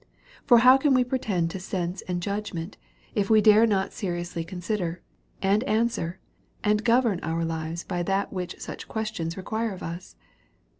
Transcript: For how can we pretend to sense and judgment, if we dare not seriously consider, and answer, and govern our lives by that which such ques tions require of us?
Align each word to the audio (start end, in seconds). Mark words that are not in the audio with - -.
For 0.47 0.57
how 0.65 0.77
can 0.77 0.95
we 0.95 1.03
pretend 1.03 1.51
to 1.51 1.59
sense 1.59 2.01
and 2.07 2.23
judgment, 2.23 2.75
if 3.13 3.29
we 3.29 3.39
dare 3.39 3.67
not 3.67 3.93
seriously 3.93 4.43
consider, 4.43 4.99
and 5.43 5.63
answer, 5.65 6.19
and 6.63 6.83
govern 6.83 7.19
our 7.21 7.45
lives 7.45 7.83
by 7.83 8.01
that 8.01 8.33
which 8.33 8.59
such 8.59 8.87
ques 8.87 9.13
tions 9.13 9.37
require 9.37 9.69
of 9.73 9.83
us? 9.83 10.15